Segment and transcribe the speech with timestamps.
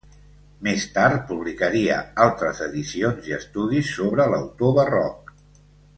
[0.67, 5.35] Més tard, publicaria altres edicions i estudis sobre l'autor barroc.